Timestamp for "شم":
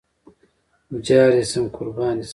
1.51-1.65, 2.27-2.29